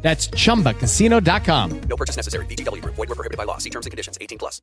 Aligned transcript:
That's 0.00 0.30
chumbacasino.com. 0.30 1.80
No 1.88 1.96
purchase 1.96 2.16
necessary. 2.16 2.46
BGW. 2.46 2.82
Void 2.84 2.96
were 2.96 3.14
prohibited 3.14 3.36
by 3.36 3.44
law. 3.44 3.58
See 3.58 3.70
terms 3.70 3.84
and 3.84 3.90
conditions. 3.90 4.16
18 4.20 4.38
plus. 4.38 4.62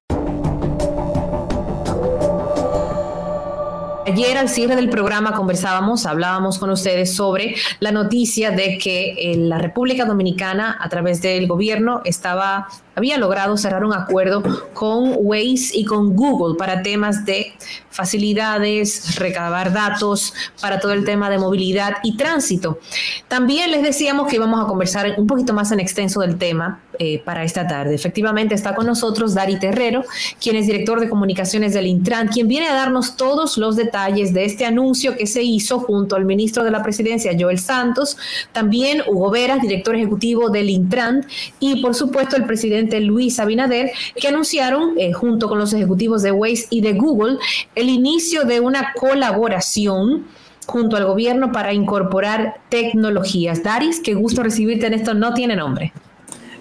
Ayer 4.08 4.38
al 4.38 4.50
cierre 4.50 4.76
del 4.76 4.90
programa 4.90 5.34
conversábamos, 5.34 6.06
hablábamos 6.06 6.60
con 6.60 6.70
ustedes 6.70 7.16
sobre 7.16 7.56
la 7.80 7.92
noticia 7.92 8.52
de 8.52 8.78
que 8.78 9.14
eh, 9.14 9.36
la 9.36 9.58
República 9.58 10.06
Dominicana 10.06 10.78
a 10.80 10.90
través 10.90 11.24
del 11.24 11.48
gobierno 11.48 12.02
estaba 12.06 12.68
había 12.96 13.18
logrado 13.18 13.58
cerrar 13.58 13.84
un 13.84 13.94
acuerdo 13.94 14.44
con 14.74 15.16
Waze 15.18 15.72
y 15.74 15.86
con 15.86 16.16
Google 16.16 16.56
para 16.56 16.84
temas 16.84 17.26
de 17.26 17.54
facilidades, 17.96 19.16
recabar 19.16 19.72
datos 19.74 20.34
para 20.62 20.80
todo 20.80 20.92
el 20.92 21.06
tema 21.06 21.30
de 21.30 21.38
movilidad 21.38 21.94
y 22.04 22.18
tránsito. 22.18 22.80
También 23.28 23.72
les 23.72 23.84
decíamos 23.84 24.28
que 24.28 24.36
íbamos 24.36 24.64
a 24.64 24.68
conversar 24.68 25.16
un 25.18 25.28
poquito 25.28 25.54
más 25.54 25.72
en 25.72 25.80
extenso 25.80 26.20
del 26.20 26.38
tema 26.38 26.82
eh, 27.00 27.22
para 27.24 27.44
esta 27.44 27.68
tarde. 27.68 27.96
Efectivamente 27.96 28.56
está 28.56 28.76
con 28.76 28.86
nosotros 28.86 29.34
Dari 29.34 29.60
Terrero, 29.60 30.04
quien 30.42 30.56
es 30.56 30.68
director 30.68 31.00
de 31.00 31.10
comunicaciones 31.10 31.74
del 31.74 31.88
Intran, 31.88 32.28
quien 32.28 32.48
viene 32.48 32.68
a 32.68 32.74
darnos 32.74 33.18
todos 33.18 33.58
los 33.58 33.76
detalles 33.76 34.34
de 34.34 34.46
este 34.46 34.66
anuncio 34.66 35.18
que 35.18 35.28
se 35.28 35.44
hizo 35.44 35.80
junto 35.80 36.16
al 36.16 36.26
ministro 36.26 36.64
de 36.64 36.72
la 36.72 36.84
Presidencia, 36.84 37.34
Joel 37.38 37.60
Santos, 37.60 38.18
también 38.54 39.02
Hugo 39.08 39.30
Vera, 39.30 39.58
director 39.58 39.96
ejecutivo 39.96 40.50
del 40.50 40.70
Intran, 40.70 41.26
y 41.60 41.82
por 41.82 41.96
supuesto 41.96 42.36
el 42.36 42.46
presidente 42.46 43.00
Luis 43.00 43.40
Abinader, 43.40 43.92
que 44.16 44.28
anunciaron, 44.28 44.98
eh, 44.98 45.12
junto 45.14 45.50
con 45.50 45.60
los 45.60 45.74
ejecutivos 45.74 46.22
de 46.22 46.32
Waze 46.32 46.68
y 46.70 46.82
de 46.82 46.94
Google, 46.94 47.38
el 47.76 47.85
inicio 47.90 48.44
de 48.44 48.60
una 48.60 48.94
colaboración 48.94 50.26
junto 50.68 50.98
al 50.98 51.06
gobierno 51.06 51.52
para 51.52 51.74
incorporar 51.74 52.56
tecnologías. 52.70 53.64
Daris, 53.64 54.00
qué 54.00 54.14
gusto 54.14 54.44
recibirte 54.44 54.88
en 54.88 54.94
esto, 54.94 55.14
no 55.14 55.34
tiene 55.34 55.56
nombre. 55.56 55.94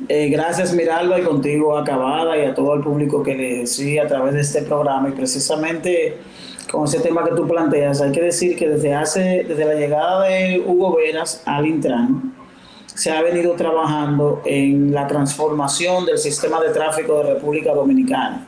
Eh, 0.09 0.29
gracias 0.29 0.75
Miralba 0.75 1.19
y 1.19 1.23
contigo 1.23 1.79
acabada 1.79 2.37
y 2.37 2.45
a 2.45 2.55
todo 2.55 2.75
el 2.75 2.83
público 2.83 3.23
que 3.23 3.35
le 3.35 3.67
sigue 3.67 4.01
a 4.01 4.07
través 4.07 4.35
de 4.35 4.41
este 4.43 4.63
programa 4.63 5.09
y 5.09 5.13
precisamente 5.13 6.19
con 6.71 6.85
ese 6.85 7.01
tema 7.01 7.25
que 7.25 7.35
tú 7.35 7.49
planteas 7.49 8.03
hay 8.03 8.13
que 8.13 8.21
decir 8.21 8.55
que 8.55 8.69
desde 8.69 8.93
hace 8.93 9.47
desde 9.49 9.65
la 9.65 9.75
llegada 9.75 10.25
de 10.25 10.63
Hugo 10.67 10.97
Veras 10.97 11.43
al 11.47 11.67
Intran 11.67 12.35
se 12.95 13.11
ha 13.11 13.23
venido 13.23 13.55
trabajando 13.55 14.43
en 14.45 14.93
la 14.93 15.07
transformación 15.07 16.05
del 16.07 16.19
sistema 16.19 16.61
de 16.61 16.71
tráfico 16.71 17.19
de 17.19 17.35
República 17.35 17.73
Dominicana. 17.75 18.47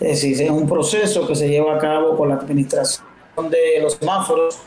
Es 0.00 0.22
decir, 0.22 0.42
es 0.42 0.50
un 0.50 0.68
proceso 0.68 1.26
que 1.26 1.34
se 1.34 1.48
lleva 1.48 1.76
a 1.76 1.78
cabo 1.78 2.16
con 2.16 2.28
la 2.28 2.36
administración 2.36 3.06
de 3.50 3.80
los 3.80 3.94
semáforos 3.94 4.58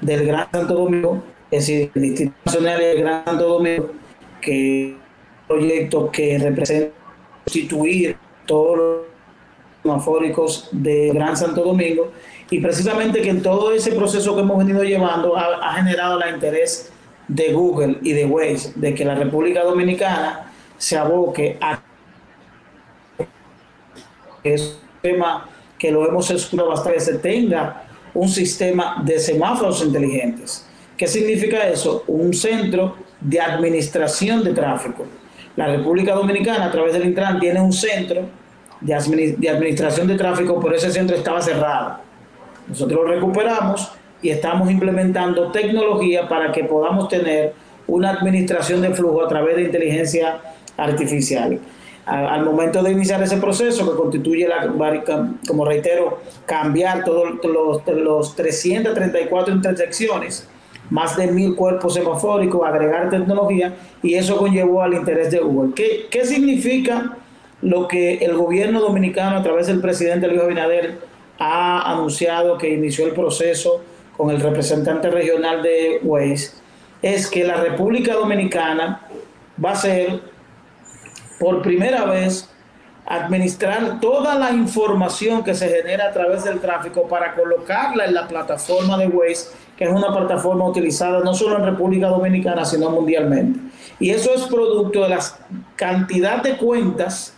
del 0.00 0.26
Gran 0.26 0.48
Santo 0.50 0.74
Domingo, 0.74 1.22
es 1.50 1.66
decir, 1.66 1.90
el 1.94 2.04
Instituto 2.04 2.38
Nacional 2.44 2.80
del 2.80 2.98
Gran 3.00 3.24
Santo 3.24 3.48
Domingo, 3.48 3.90
que 4.40 4.88
es 4.88 4.92
un 4.92 4.98
proyecto 5.46 6.10
que 6.10 6.38
representa 6.38 6.94
constituir 7.44 8.16
todos 8.46 8.76
los 8.76 8.96
semafóricos 9.82 10.68
de 10.72 11.10
Gran 11.14 11.36
Santo 11.36 11.62
Domingo. 11.62 12.10
Y 12.50 12.60
precisamente 12.60 13.22
que 13.22 13.30
en 13.30 13.42
todo 13.42 13.72
ese 13.72 13.92
proceso 13.92 14.34
que 14.34 14.42
hemos 14.42 14.58
venido 14.58 14.82
llevando 14.82 15.36
ha, 15.36 15.70
ha 15.70 15.74
generado 15.74 16.20
el 16.20 16.34
interés 16.34 16.92
de 17.28 17.52
Google 17.52 17.98
y 18.02 18.12
de 18.12 18.24
Waze 18.26 18.72
de 18.74 18.94
que 18.94 19.04
la 19.04 19.14
República 19.14 19.62
Dominicana 19.62 20.52
se 20.76 20.98
aboque 20.98 21.56
a 21.60 21.80
es 24.42 24.78
un 24.80 25.00
tema 25.00 25.48
que 25.78 25.90
lo 25.90 26.06
hemos 26.06 26.30
explorado 26.30 26.70
bastante, 26.70 27.00
se 27.00 27.18
tenga 27.18 27.84
un 28.14 28.28
sistema 28.28 29.02
de 29.04 29.18
semáforos 29.18 29.82
inteligentes. 29.84 30.66
¿Qué 30.96 31.06
significa 31.06 31.68
eso? 31.68 32.04
Un 32.06 32.32
centro 32.32 32.96
de 33.20 33.40
administración 33.40 34.44
de 34.44 34.52
tráfico. 34.52 35.04
La 35.56 35.66
República 35.66 36.14
Dominicana, 36.14 36.66
a 36.66 36.70
través 36.70 36.92
del 36.92 37.06
Intran, 37.06 37.40
tiene 37.40 37.60
un 37.60 37.72
centro 37.72 38.22
de, 38.80 38.94
administración 38.94 40.06
de 40.06 40.16
tráfico, 40.16 40.60
pero 40.60 40.76
ese 40.76 40.90
centro 40.90 41.16
estaba 41.16 41.40
cerrado. 41.40 41.98
Nosotros 42.68 43.04
lo 43.04 43.08
recuperamos 43.08 43.92
y 44.20 44.30
estamos 44.30 44.70
implementando 44.70 45.50
tecnología 45.50 46.28
para 46.28 46.52
que 46.52 46.64
podamos 46.64 47.08
tener 47.08 47.54
una 47.86 48.10
administración 48.10 48.80
de 48.80 48.94
flujo 48.94 49.24
a 49.24 49.28
través 49.28 49.56
de 49.56 49.62
inteligencia 49.64 50.40
artificial. 50.76 51.58
Al 52.04 52.44
momento 52.44 52.82
de 52.82 52.90
iniciar 52.90 53.22
ese 53.22 53.36
proceso 53.36 53.88
que 53.88 53.96
constituye, 53.96 54.48
la, 54.48 54.66
como 55.46 55.64
reitero, 55.64 56.18
cambiar 56.46 57.04
todos 57.04 57.38
los, 57.44 57.86
los 57.86 58.34
334 58.34 59.54
intersecciones, 59.54 60.48
más 60.90 61.16
de 61.16 61.28
mil 61.28 61.54
cuerpos 61.54 61.94
semafóricos, 61.94 62.66
agregar 62.66 63.08
tecnología, 63.08 63.76
y 64.02 64.14
eso 64.14 64.36
conllevó 64.36 64.82
al 64.82 64.94
interés 64.94 65.30
de 65.30 65.38
Google. 65.38 65.74
¿Qué, 65.74 66.06
qué 66.10 66.24
significa 66.26 67.16
lo 67.62 67.86
que 67.86 68.14
el 68.14 68.34
gobierno 68.34 68.80
dominicano, 68.80 69.36
a 69.36 69.42
través 69.42 69.68
del 69.68 69.80
presidente 69.80 70.26
Luis 70.26 70.42
Abinader, 70.42 70.98
ha 71.38 71.92
anunciado 71.92 72.58
que 72.58 72.70
inició 72.70 73.06
el 73.06 73.12
proceso 73.12 73.80
con 74.16 74.30
el 74.30 74.40
representante 74.40 75.08
regional 75.10 75.62
de 75.62 76.00
Waze, 76.02 76.50
es 77.00 77.28
que 77.28 77.44
la 77.44 77.56
República 77.56 78.14
Dominicana 78.14 79.06
va 79.62 79.72
a 79.72 79.76
ser 79.76 80.20
por 81.42 81.60
primera 81.60 82.04
vez 82.04 82.48
administrar 83.04 83.98
toda 83.98 84.36
la 84.36 84.52
información 84.52 85.42
que 85.42 85.56
se 85.56 85.68
genera 85.68 86.06
a 86.06 86.12
través 86.12 86.44
del 86.44 86.60
tráfico 86.60 87.08
para 87.08 87.34
colocarla 87.34 88.04
en 88.04 88.14
la 88.14 88.28
plataforma 88.28 88.96
de 88.96 89.08
Waze, 89.08 89.50
que 89.76 89.82
es 89.82 89.90
una 89.90 90.14
plataforma 90.16 90.64
utilizada 90.68 91.18
no 91.18 91.34
solo 91.34 91.56
en 91.56 91.64
República 91.64 92.06
Dominicana, 92.06 92.64
sino 92.64 92.90
mundialmente. 92.90 93.58
Y 93.98 94.10
eso 94.10 94.32
es 94.32 94.42
producto 94.42 95.02
de 95.02 95.08
la 95.08 95.18
cantidad 95.74 96.44
de 96.44 96.56
cuentas 96.56 97.34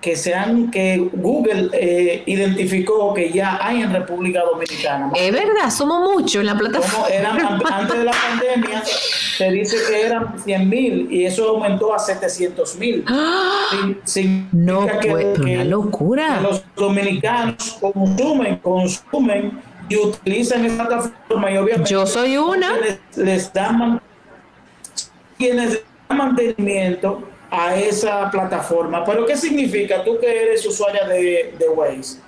que 0.00 0.14
sean 0.14 0.70
que 0.70 1.10
Google 1.12 1.70
eh, 1.72 2.22
identificó 2.26 3.12
que 3.12 3.32
ya 3.32 3.58
hay 3.60 3.82
en 3.82 3.92
República 3.92 4.42
Dominicana. 4.44 5.10
Es 5.14 5.32
verdad, 5.32 5.70
somos 5.70 6.08
muchos 6.12 6.36
en 6.36 6.46
la 6.46 6.56
plataforma. 6.56 7.08
antes 7.72 7.98
de 7.98 8.04
la 8.04 8.12
pandemia 8.12 8.82
se 8.84 9.50
dice 9.50 9.76
que 9.88 10.06
eran 10.06 10.38
100 10.38 10.68
mil 10.68 11.08
y 11.10 11.24
eso 11.24 11.48
aumentó 11.48 11.92
a 11.92 11.98
700 11.98 12.76
mil. 12.76 13.04
¡Ah! 13.08 13.70
no, 14.52 14.86
que, 15.00 15.12
una 15.12 15.64
locura. 15.64 16.40
los 16.42 16.62
dominicanos 16.76 17.78
consumen, 17.80 18.56
consumen 18.58 19.60
y 19.88 19.96
utilizan 19.96 20.64
esa 20.64 20.86
plataforma 20.86 21.50
y 21.50 21.56
obviamente 21.56 21.90
yo 21.90 22.06
soy 22.06 22.36
una 22.36 22.76
les, 22.76 22.98
les 23.16 23.52
dan 23.52 24.00
quienes 25.38 25.82
dan 26.08 26.18
mantenimiento 26.18 27.27
a 27.50 27.76
esa 27.76 28.30
plataforma. 28.30 29.04
Pero 29.04 29.26
¿qué 29.26 29.36
significa 29.36 30.04
tú 30.04 30.18
que 30.18 30.42
eres 30.42 30.66
usuaria 30.66 31.06
de, 31.06 31.54
de 31.58 31.68
Waze? 31.68 32.20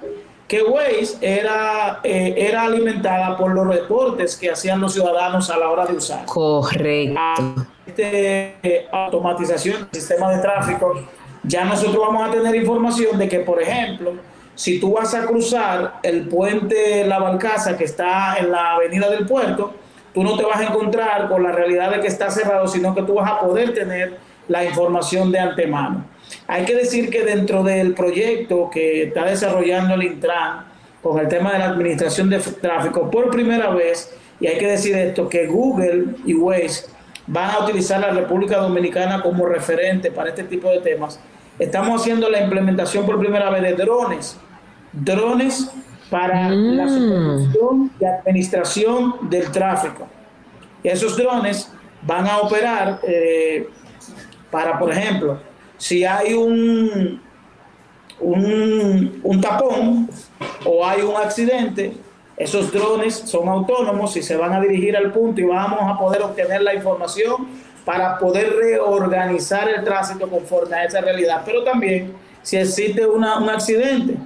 Que 0.48 0.62
Waze 0.62 1.16
era, 1.20 2.00
eh, 2.02 2.34
era 2.36 2.64
alimentada 2.64 3.36
por 3.36 3.52
los 3.52 3.66
reportes 3.66 4.36
que 4.36 4.50
hacían 4.50 4.80
los 4.80 4.94
ciudadanos 4.94 5.48
a 5.50 5.56
la 5.56 5.68
hora 5.70 5.86
de 5.86 5.94
usar. 5.94 6.24
Correcto. 6.26 7.20
Este, 7.86 8.56
eh, 8.62 8.88
automatización 8.90 9.88
del 9.90 10.00
sistema 10.00 10.32
de 10.32 10.42
tráfico, 10.42 10.94
ya 11.42 11.64
nosotros 11.64 11.98
vamos 11.98 12.28
a 12.28 12.32
tener 12.32 12.54
información 12.54 13.18
de 13.18 13.28
que, 13.28 13.40
por 13.40 13.62
ejemplo, 13.62 14.14
si 14.54 14.78
tú 14.78 14.92
vas 14.92 15.14
a 15.14 15.24
cruzar 15.24 16.00
el 16.02 16.28
puente 16.28 17.04
La 17.06 17.18
Balcaza 17.18 17.76
que 17.76 17.84
está 17.84 18.36
en 18.38 18.50
la 18.50 18.74
avenida 18.74 19.08
del 19.08 19.26
puerto, 19.26 19.72
tú 20.12 20.22
no 20.22 20.36
te 20.36 20.44
vas 20.44 20.60
a 20.60 20.64
encontrar 20.64 21.28
con 21.28 21.42
la 21.42 21.52
realidad 21.52 21.90
de 21.90 22.00
que 22.00 22.08
está 22.08 22.30
cerrado, 22.30 22.66
sino 22.66 22.94
que 22.94 23.02
tú 23.02 23.14
vas 23.14 23.30
a 23.30 23.40
poder 23.40 23.72
tener 23.72 24.18
la 24.50 24.64
información 24.64 25.30
de 25.30 25.38
antemano. 25.38 26.04
Hay 26.48 26.64
que 26.64 26.74
decir 26.74 27.08
que 27.08 27.24
dentro 27.24 27.62
del 27.62 27.94
proyecto 27.94 28.68
que 28.68 29.04
está 29.04 29.24
desarrollando 29.24 29.94
el 29.94 30.02
Intran 30.02 30.64
con 31.00 31.20
el 31.20 31.28
tema 31.28 31.52
de 31.52 31.60
la 31.60 31.66
administración 31.66 32.28
de 32.28 32.40
tráfico, 32.40 33.08
por 33.08 33.30
primera 33.30 33.70
vez, 33.70 34.12
y 34.40 34.48
hay 34.48 34.58
que 34.58 34.66
decir 34.66 34.96
esto, 34.96 35.28
que 35.28 35.46
Google 35.46 36.16
y 36.26 36.34
Waze 36.34 36.86
van 37.28 37.50
a 37.50 37.60
utilizar 37.60 38.00
la 38.00 38.10
República 38.10 38.56
Dominicana 38.56 39.22
como 39.22 39.46
referente 39.46 40.10
para 40.10 40.30
este 40.30 40.42
tipo 40.42 40.68
de 40.68 40.80
temas. 40.80 41.20
Estamos 41.56 42.00
haciendo 42.00 42.28
la 42.28 42.42
implementación 42.42 43.06
por 43.06 43.20
primera 43.20 43.50
vez 43.50 43.62
de 43.62 43.74
drones, 43.74 44.36
drones 44.92 45.70
para 46.10 46.50
la 46.50 46.86
mm. 46.86 46.88
supervisión 46.88 47.92
y 48.00 48.04
administración 48.04 49.30
del 49.30 49.48
tráfico. 49.52 50.08
Y 50.82 50.88
esos 50.88 51.16
drones 51.16 51.72
van 52.02 52.26
a 52.26 52.38
operar 52.38 52.98
eh, 53.04 53.68
para, 54.50 54.78
por 54.78 54.92
ejemplo, 54.92 55.38
si 55.76 56.04
hay 56.04 56.34
un, 56.34 57.20
un, 58.20 59.20
un 59.22 59.40
tapón 59.40 60.08
o 60.64 60.86
hay 60.86 61.02
un 61.02 61.16
accidente, 61.16 61.94
esos 62.36 62.72
drones 62.72 63.14
son 63.14 63.48
autónomos 63.48 64.16
y 64.16 64.22
se 64.22 64.36
van 64.36 64.52
a 64.52 64.60
dirigir 64.60 64.96
al 64.96 65.12
punto 65.12 65.40
y 65.40 65.44
vamos 65.44 65.80
a 65.82 65.98
poder 65.98 66.22
obtener 66.22 66.62
la 66.62 66.74
información 66.74 67.48
para 67.84 68.18
poder 68.18 68.54
reorganizar 68.56 69.68
el 69.68 69.84
tránsito 69.84 70.28
conforme 70.28 70.76
a 70.76 70.84
esa 70.84 71.00
realidad. 71.00 71.42
Pero 71.44 71.64
también, 71.64 72.14
si 72.42 72.56
existe 72.56 73.06
una, 73.06 73.38
un 73.38 73.48
accidente, 73.48 74.16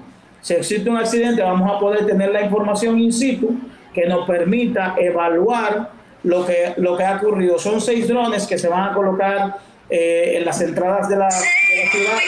si 0.41 0.55
existe 0.55 0.91
un 0.91 0.97
accidente, 0.97 1.43
vamos 1.43 1.71
a 1.71 1.79
poder 1.79 2.07
tener 2.07 2.31
la 2.31 2.43
información 2.43 2.99
in 2.99 3.13
situ 3.13 3.57
que 3.93 4.07
nos 4.07 4.27
permita 4.27 4.95
evaluar 4.99 5.91
lo 6.23 6.45
que, 6.45 6.75
lo 6.77 6.97
que 6.97 7.05
ha 7.05 7.17
ocurrido. 7.17 7.59
Son 7.59 7.81
seis 7.81 8.09
drones 8.09 8.47
que 8.47 8.59
se 8.59 8.69
van 8.69 8.91
a 8.91 8.93
colocar 8.93 9.57
eh, 9.91 10.35
en 10.37 10.45
las 10.45 10.61
entradas 10.61 11.09
de 11.09 11.17
la, 11.17 11.29
de 11.29 11.85
la 11.85 11.91
ciudad, 11.91 12.19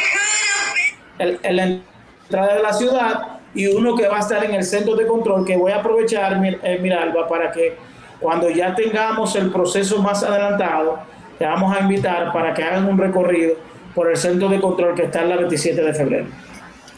en, 1.19 1.39
en 1.43 1.57
la 1.57 1.65
entrada 1.65 2.55
de 2.55 2.63
la 2.63 2.73
ciudad 2.73 3.37
y 3.55 3.67
uno 3.67 3.97
que 3.97 4.07
va 4.07 4.19
a 4.19 4.21
estar 4.21 4.45
en 4.45 4.55
el 4.55 4.63
centro 4.63 4.95
de 4.95 5.07
control, 5.07 5.47
que 5.47 5.57
voy 5.57 5.73
a 5.73 5.77
aprovechar, 5.77 6.39
eh, 6.45 6.79
Miralba, 6.81 7.27
para 7.27 7.51
que 7.51 7.77
cuando 8.21 8.51
ya 8.51 8.75
tengamos 8.75 9.35
el 9.37 9.51
proceso 9.51 10.03
más 10.03 10.23
adelantado, 10.23 10.99
te 11.39 11.47
vamos 11.47 11.75
a 11.75 11.81
invitar 11.81 12.33
para 12.33 12.53
que 12.53 12.63
hagan 12.63 12.87
un 12.87 12.99
recorrido 12.99 13.55
por 13.95 14.11
el 14.11 14.17
centro 14.17 14.49
de 14.49 14.61
control 14.61 14.95
que 14.95 15.05
está 15.05 15.23
en 15.23 15.31
la 15.31 15.37
27 15.37 15.81
de 15.81 15.95
febrero. 15.95 16.27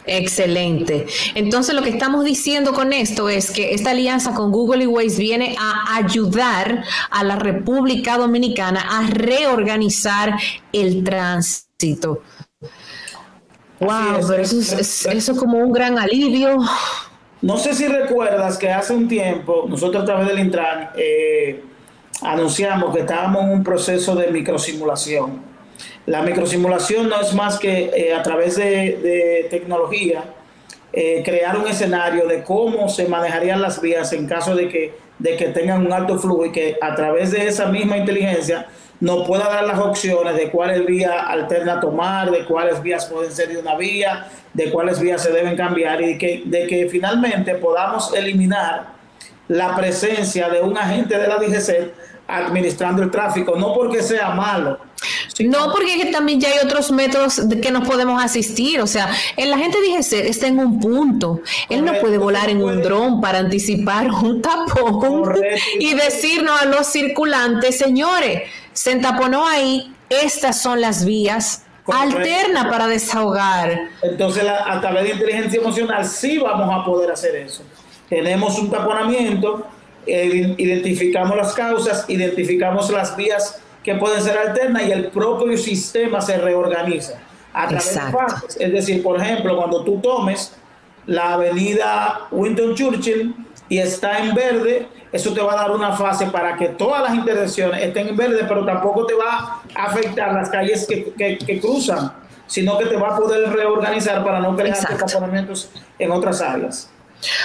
Excelente. 0.09 1.05
Entonces 1.35 1.75
lo 1.75 1.81
que 1.81 1.89
estamos 1.89 2.25
diciendo 2.25 2.73
con 2.73 2.93
esto 2.93 3.29
es 3.29 3.51
que 3.51 3.73
esta 3.73 3.91
alianza 3.91 4.33
con 4.33 4.51
Google 4.51 4.83
y 4.83 4.87
Waze 4.87 5.21
viene 5.21 5.55
a 5.59 5.97
ayudar 5.97 6.83
a 7.11 7.23
la 7.23 7.35
República 7.35 8.17
Dominicana 8.17 8.81
a 8.81 9.07
reorganizar 9.07 10.35
el 10.73 11.03
tránsito. 11.03 12.23
Wow, 13.79 14.27
pero 14.27 14.41
eso 14.41 14.59
es, 14.59 15.05
eso 15.05 15.35
como 15.35 15.59
un 15.59 15.71
gran 15.71 15.97
alivio. 15.97 16.57
No 17.41 17.57
sé 17.57 17.73
si 17.73 17.87
recuerdas 17.87 18.57
que 18.57 18.69
hace 18.69 18.93
un 18.93 19.07
tiempo 19.07 19.65
nosotros 19.69 20.03
a 20.03 20.05
través 20.05 20.27
del 20.27 20.39
Intran 20.39 20.89
eh, 20.97 21.63
anunciamos 22.21 22.93
que 22.93 23.01
estábamos 23.01 23.43
en 23.43 23.51
un 23.51 23.63
proceso 23.63 24.15
de 24.15 24.29
microsimulación. 24.31 25.41
La 26.05 26.21
microsimulación 26.21 27.09
no 27.09 27.21
es 27.21 27.33
más 27.33 27.59
que 27.59 27.91
eh, 27.95 28.13
a 28.13 28.23
través 28.23 28.55
de, 28.55 29.47
tecnología 29.49 30.23
eh, 30.91 31.21
crear 31.23 31.57
un 31.57 31.67
escenario 31.67 32.25
de 32.27 32.43
cómo 32.43 32.89
se 32.89 33.07
manejarían 33.07 33.61
las 33.61 33.79
vías 33.79 34.11
en 34.13 34.27
caso 34.27 34.55
de 34.55 34.69
que, 34.69 34.93
de 35.19 35.37
que 35.37 35.49
tengan 35.49 35.85
un 35.85 35.93
alto 35.93 36.17
flujo 36.17 36.45
y 36.45 36.51
que 36.51 36.77
a 36.81 36.95
través 36.95 37.31
de 37.31 37.47
esa 37.47 37.67
misma 37.67 37.97
inteligencia 37.97 38.67
nos 38.99 39.25
pueda 39.25 39.47
dar 39.47 39.63
las 39.63 39.79
opciones 39.79 40.35
de 40.35 40.49
cuáles 40.49 40.85
vías 40.85 41.13
alterna 41.27 41.79
tomar, 41.79 42.31
de 42.31 42.43
cuáles 42.45 42.81
vías 42.81 43.05
pueden 43.05 43.31
ser 43.31 43.49
de 43.49 43.57
una 43.57 43.75
vía, 43.75 44.27
de 44.53 44.71
cuáles 44.71 44.99
vías 44.99 45.23
se 45.23 45.31
deben 45.31 45.55
cambiar 45.55 46.01
y 46.01 46.13
de 46.13 46.17
que, 46.17 46.43
de 46.45 46.67
que 46.67 46.89
finalmente 46.89 47.55
podamos 47.55 48.13
eliminar 48.13 48.87
la 49.47 49.75
presencia 49.75 50.49
de 50.49 50.61
un 50.61 50.77
agente 50.77 51.17
de 51.17 51.27
la 51.27 51.37
DGC 51.37 51.91
administrando 52.27 53.01
el 53.01 53.09
tráfico, 53.09 53.55
no 53.55 53.73
porque 53.73 54.01
sea 54.01 54.31
malo. 54.31 54.79
No, 55.39 55.71
porque 55.71 56.09
también 56.11 56.39
ya 56.39 56.49
hay 56.49 56.65
otros 56.65 56.91
métodos 56.91 57.41
que 57.61 57.71
nos 57.71 57.87
podemos 57.87 58.21
asistir. 58.21 58.81
O 58.81 58.87
sea, 58.87 59.09
el 59.37 59.53
agente 59.53 59.77
DGC 59.79 60.27
está 60.27 60.47
en 60.47 60.59
un 60.59 60.79
punto. 60.79 61.41
Él 61.69 61.85
no 61.85 61.93
puede 61.99 62.17
volar 62.17 62.49
en 62.49 62.61
un 62.61 62.81
dron 62.81 63.21
para 63.21 63.39
anticipar 63.39 64.11
un 64.23 64.41
tapón 64.41 65.33
y 65.79 65.93
decirnos 65.93 66.61
a 66.61 66.65
los 66.65 66.87
circulantes, 66.87 67.77
señores, 67.77 68.43
se 68.73 68.91
entaponó 68.91 69.47
ahí, 69.47 69.93
estas 70.09 70.61
son 70.61 70.81
las 70.81 71.05
vías 71.05 71.63
alternas 71.87 72.67
para 72.67 72.87
desahogar. 72.87 73.89
Entonces, 74.01 74.43
a 74.47 74.79
través 74.79 75.03
de 75.03 75.09
inteligencia 75.11 75.59
emocional 75.59 76.05
sí 76.05 76.37
vamos 76.37 76.69
a 76.71 76.85
poder 76.85 77.11
hacer 77.11 77.35
eso. 77.35 77.63
Tenemos 78.07 78.57
un 78.57 78.69
taponamiento, 78.69 79.65
eh, 80.05 80.55
identificamos 80.57 81.35
las 81.35 81.53
causas, 81.53 82.05
identificamos 82.07 82.89
las 82.89 83.15
vías 83.15 83.59
que 83.83 83.95
pueden 83.95 84.21
ser 84.21 84.37
alternas 84.37 84.83
y 84.83 84.91
el 84.91 85.07
propio 85.07 85.57
sistema 85.57 86.21
se 86.21 86.37
reorganiza 86.37 87.19
a 87.53 87.67
través 87.67 87.93
de 87.93 88.01
fases. 88.11 88.57
Es 88.59 88.71
decir, 88.71 89.01
por 89.01 89.19
ejemplo, 89.19 89.57
cuando 89.57 89.83
tú 89.83 89.99
tomes 89.99 90.53
la 91.05 91.33
avenida 91.33 92.27
Winton 92.31 92.75
Churchill 92.75 93.35
y 93.67 93.77
está 93.79 94.19
en 94.19 94.33
verde, 94.35 94.87
eso 95.11 95.33
te 95.33 95.41
va 95.41 95.53
a 95.53 95.55
dar 95.55 95.71
una 95.71 95.93
fase 95.93 96.27
para 96.27 96.55
que 96.55 96.69
todas 96.69 97.01
las 97.01 97.15
intersecciones 97.15 97.81
estén 97.81 98.09
en 98.09 98.17
verde, 98.17 98.45
pero 98.47 98.65
tampoco 98.65 99.05
te 99.05 99.15
va 99.15 99.61
a 99.75 99.85
afectar 99.85 100.33
las 100.33 100.49
calles 100.49 100.85
que, 100.87 101.59
cruzan, 101.59 102.13
sino 102.45 102.77
que 102.77 102.85
te 102.85 102.95
va 102.95 103.15
a 103.15 103.17
poder 103.17 103.49
reorganizar 103.49 104.23
para 104.23 104.39
no 104.39 104.55
crear 104.55 104.77
comportamientos 104.87 105.71
en 105.97 106.11
otras 106.11 106.41
áreas. 106.41 106.91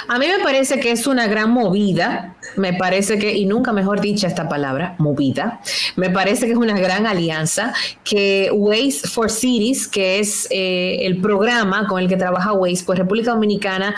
A 0.09 0.19
mí 0.19 0.26
me 0.26 0.43
parece 0.43 0.79
que 0.79 0.93
es 0.93 1.06
una 1.06 1.26
gran 1.26 1.50
movida, 1.50 2.37
me 2.56 2.75
parece 2.75 3.19
que, 3.19 3.32
y 3.32 3.47
nunca 3.47 3.73
mejor 3.73 4.00
dicha 4.00 4.29
esta 4.29 4.49
palabra, 4.49 4.94
movida, 4.99 5.61
me 5.97 6.11
parece 6.11 6.47
que 6.47 6.53
es 6.53 6.59
una 6.59 6.79
gran 6.79 7.06
alianza 7.06 7.73
que 8.05 8.50
Waze 8.53 9.09
for 9.09 9.31
Cities, 9.31 9.88
que 9.88 10.21
es 10.21 10.47
eh, 10.50 10.99
el 11.03 11.21
programa 11.21 11.87
con 11.88 12.00
el 12.00 12.09
que 12.09 12.17
trabaja 12.17 12.53
Waze, 12.53 12.85
pues 12.85 12.99
República 12.99 13.32
Dominicana 13.32 13.94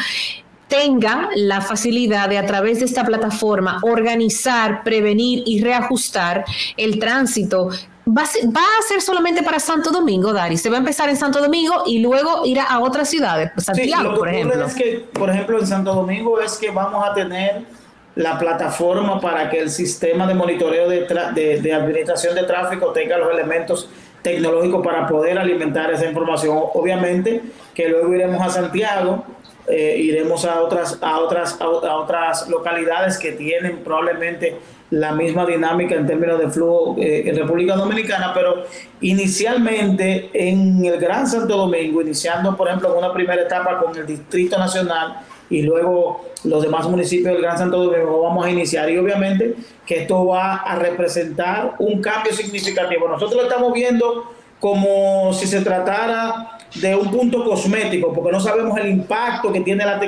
tenga 0.69 1.29
la 1.37 1.61
facilidad 1.61 2.29
de 2.29 2.39
a 2.39 2.47
través 2.47 2.81
de 2.81 2.87
esta 2.87 3.05
plataforma 3.05 3.79
organizar, 3.83 4.83
prevenir 4.83 5.43
y 5.47 5.61
reajustar 5.63 6.45
el 6.77 6.99
tránsito. 6.99 7.71
Va 8.09 8.23
a, 8.23 8.83
ser, 8.87 9.01
solamente 9.01 9.43
para 9.43 9.59
Santo 9.59 9.91
Domingo, 9.91 10.33
Dari. 10.33 10.57
Se 10.57 10.71
va 10.71 10.77
a 10.77 10.79
empezar 10.79 11.09
en 11.09 11.17
Santo 11.17 11.41
Domingo 11.41 11.83
y 11.87 11.99
luego 11.99 12.47
ir 12.47 12.61
a, 12.61 12.79
otras 12.79 13.11
ciudades, 13.11 13.51
Santiago, 13.57 14.15
por 14.15 14.29
ejemplo. 14.29 14.65
Es 14.65 14.75
que, 14.75 15.05
por 15.13 15.29
ejemplo, 15.29 15.59
en 15.59 15.67
Santo 15.67 15.93
Domingo 15.93 16.41
es 16.41 16.57
que 16.57 16.71
vamos 16.71 17.05
a 17.05 17.13
tener 17.15 17.63
la 18.15 18.39
plataforma 18.39 19.21
para 19.21 19.51
que 19.51 19.59
el 19.59 19.71
sistema 19.71 20.27
de 20.27 20.35
monitoreo 20.35 20.89
de, 20.89 21.61
de 21.61 21.75
administración 21.75 22.37
de 22.37 22.45
tráfico 22.45 22.93
tenga 22.93 23.19
los 23.19 23.31
elementos 23.33 23.89
tecnológicos 24.23 24.85
para 24.85 25.07
poder 25.07 25.39
alimentar 25.39 25.91
esa 25.93 26.07
información. 26.07 26.59
Obviamente 26.75 27.43
que 27.75 27.89
luego 27.89 28.15
iremos 28.15 28.41
a 28.41 28.51
Santiago 28.51 29.25
eh, 29.69 29.97
iremos 29.99 30.45
a 30.45 30.63
otras, 30.63 30.99
a, 31.01 31.19
otras, 31.19 31.61
a, 31.61 31.69
otras 31.69 32.49
localidades 32.49 33.19
que 33.19 33.33
tienen 33.33 33.79
probablemente 33.83 34.57
la 34.91 35.13
misma 35.13 35.45
dinámica 35.45 35.97
en 35.97 36.07
términos 36.07 36.39
de 36.39 36.49
flujo 36.49 36.97
eh, 36.99 37.29
en 37.29 37.37
República 37.37 37.75
Dominicana, 37.75 38.33
pero 38.33 38.65
inicialmente 39.01 40.31
en 40.33 40.85
el 40.85 40.99
Gran 41.01 41.27
Santo 41.27 41.57
Domingo, 41.57 42.01
iniciando 42.01 42.57
por 42.57 42.69
ejemplo 42.69 42.93
en 42.93 42.99
una 42.99 43.13
primera 43.13 43.43
etapa 43.43 43.79
con 43.79 43.97
el 43.97 44.07
Distrito 44.07 44.57
Nacional 44.57 45.21
y 45.51 45.63
luego 45.63 46.27
los 46.45 46.63
demás 46.63 46.89
municipios 46.89 47.33
del 47.33 47.43
Gran 47.43 47.59
Santo 47.59 47.85
Domingo 47.85 48.23
vamos 48.23 48.47
a 48.47 48.51
iniciar 48.51 48.89
y 48.91 48.99
obviamente 48.99 49.55
que 49.85 50.03
esto 50.03 50.27
va 50.27 50.57
a 50.57 50.77
representar 50.77 51.75
un 51.79 52.01
cambio 52.01 52.33
significativo. 52.33 53.09
Nosotros 53.09 53.43
lo 53.43 53.49
estamos 53.49 53.73
viendo 53.73 54.31
como 54.61 55.33
si 55.33 55.47
se 55.47 55.61
tratara 55.61 56.59
de 56.75 56.95
un 56.95 57.11
punto 57.11 57.45
cosmético, 57.45 58.13
porque 58.13 58.33
no 58.33 58.41
sabemos 58.41 58.79
el 58.79 58.89
impacto 58.89 59.53
que 59.53 59.61
tiene 59.61 59.85
la, 59.85 59.99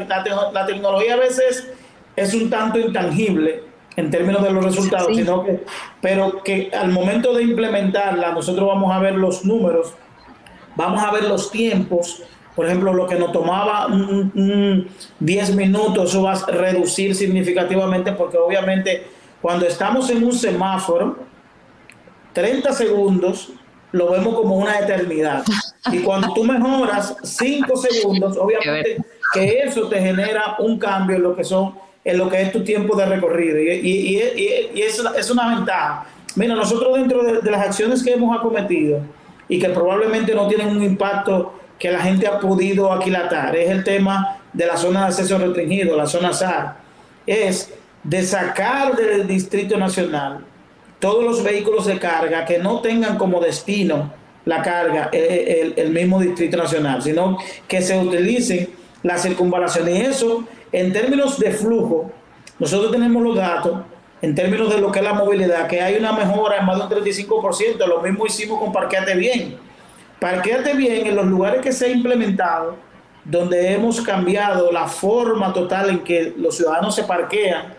la, 0.53 0.67
tecnología. 0.67 1.15
A 1.15 1.19
veces 1.19 1.71
es 2.17 2.35
un 2.35 2.51
tanto 2.51 2.79
intangible 2.79 3.63
en 3.97 4.11
términos 4.11 4.43
de 4.43 4.51
los 4.51 4.65
resultados, 4.65 5.17
sino 5.17 5.45
que, 5.45 5.65
pero 6.01 6.43
que 6.43 6.71
al 6.73 6.91
momento 6.91 7.35
de 7.35 7.43
implementarla, 7.43 8.33
nosotros 8.33 8.67
vamos 8.67 8.95
a 8.95 8.99
ver 8.99 9.15
los 9.15 9.45
números, 9.45 9.93
vamos 10.77 11.03
a 11.03 11.11
ver 11.11 11.25
los 11.25 11.51
tiempos. 11.51 12.23
Por 12.55 12.67
ejemplo, 12.67 12.93
lo 12.93 13.07
que 13.07 13.15
nos 13.15 13.31
tomaba 13.33 13.87
10 15.21 15.55
minutos, 15.55 16.11
eso 16.11 16.23
va 16.23 16.33
a 16.33 16.47
reducir 16.47 17.15
significativamente, 17.15 18.13
porque 18.13 18.37
obviamente 18.37 19.07
cuando 19.41 19.67
estamos 19.67 20.11
en 20.11 20.25
un 20.25 20.33
semáforo, 20.33 21.19
30 22.33 22.73
segundos 22.73 23.53
lo 23.93 24.11
vemos 24.11 24.35
como 24.35 24.57
una 24.57 24.79
eternidad. 24.79 25.43
Y 25.91 25.99
cuando 26.01 26.35
tú 26.35 26.45
mejoras 26.45 27.17
cinco 27.23 27.77
segundos, 27.77 28.37
obviamente 28.37 28.99
que 29.33 29.61
eso 29.61 29.89
te 29.89 30.01
genera 30.01 30.57
un 30.59 30.79
cambio 30.79 31.17
en 31.17 31.23
lo 31.23 31.37
que 31.37 31.45
son 31.45 31.75
en 32.05 32.17
lo 32.17 32.31
que 32.31 32.41
es 32.41 32.53
tu 32.53 32.65
tiempo 32.65 32.97
de 32.97 33.05
recorrido. 33.05 33.59
Y, 33.61 33.71
y, 33.71 34.17
y, 34.75 34.83
es, 34.83 35.03
es, 35.17 35.31
una 35.31 35.55
ventaja. 35.55 36.07
Mira, 36.37 36.55
nosotros 36.55 36.97
dentro 36.97 37.23
de, 37.23 37.51
las 37.51 37.67
acciones 37.67 38.03
que 38.03 38.15
hemos 38.15 38.35
acometido 38.35 39.01
y 39.47 39.59
que 39.59 39.69
probablemente 39.69 40.35
no 40.35 40.49
tienen 40.49 40.69
un 40.69 40.83
impacto 40.83 41.53
que 41.79 41.91
la 41.91 42.01
gente 42.01 42.27
ha 42.27 42.41
podido 42.41 42.91
aquilatar, 42.93 43.55
es 43.55 43.71
el 43.71 43.85
tema 43.85 44.39
de 44.53 44.67
la 44.67 44.77
zona 44.79 45.01
de 45.01 45.07
acceso 45.07 45.37
restringido, 45.39 45.97
la 45.97 46.07
zona 46.07 46.33
SAR, 46.33 46.79
es 47.27 47.75
de 48.03 48.23
sacar 48.23 48.97
del 48.97 49.27
Distrito 49.27 49.77
Nacional 49.77 50.45
todos 50.99 51.25
los 51.25 51.43
vehículos 51.43 51.87
de 51.87 51.99
carga 51.99 52.45
que 52.45 52.59
no 52.59 52.81
tengan 52.81 53.17
como 53.17 53.41
destino 53.41 54.13
la 54.45 54.63
carga 54.63 55.11
eh, 55.13 55.75
el, 55.77 55.91
mismo 55.91 56.19
Distrito 56.21 56.57
Nacional, 56.57 57.03
sino 57.03 57.37
que 57.67 57.83
se 57.83 57.99
utilicen 57.99 58.71
la 59.03 59.19
circunvalación. 59.19 59.89
Y 59.89 60.01
eso, 60.01 60.45
en 60.73 60.93
términos 60.93 61.39
de 61.39 61.51
flujo, 61.51 62.11
nosotros 62.59 62.91
tenemos 62.91 63.23
los 63.23 63.37
datos, 63.37 63.81
en 64.23 64.35
términos 64.35 64.75
de 64.75 64.81
lo 64.81 64.91
que 64.91 65.01
es 65.01 65.05
la 65.05 65.13
movilidad, 65.13 65.67
que 65.67 65.83
hay 65.83 65.97
una 65.97 66.13
mejora 66.13 66.57
en 66.59 66.65
más 66.65 66.79
de 66.79 66.97
un 66.97 67.05
35%. 67.05 67.87
Lo 67.87 68.01
mismo 68.01 68.27
hicimos 68.27 68.59
con 68.59 68.73
Parqueate 68.73 69.15
Bien. 69.15 69.57
Parqueate 70.19 70.75
Bien 70.75 71.07
en 71.07 71.17
los 71.17 71.27
lugares 71.27 71.61
que 71.61 71.71
se 71.71 71.87
ha 71.87 71.89
implementado 71.91 72.89
donde 73.29 73.73
hemos 73.73 74.01
cambiado 74.01 74.73
la 74.73 74.87
forma 74.87 75.53
total 75.53 75.91
en 75.91 75.99
que 76.01 76.33
los 76.39 76.57
ciudadanos 76.57 76.95
se 76.95 77.05
parquean, 77.05 77.75